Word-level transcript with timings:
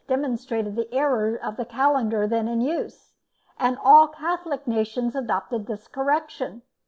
demonstrated 0.07 0.75
the 0.75 0.91
error 0.91 1.35
of 1.35 1.57
the 1.57 1.63
calendar 1.63 2.25
then 2.25 2.47
in 2.47 2.59
use, 2.59 3.11
and 3.59 3.77
all 3.83 4.07
Catholic 4.07 4.65
nations 4.65 5.13
adopted 5.15 5.67
his 5.67 5.87
correction. 5.87 6.63